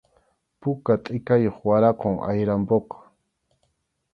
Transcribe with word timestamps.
Puka 0.59 0.93
tʼikayuq 1.03 1.57
waraqum 1.67 2.15
ayrampuqa. 2.29 2.97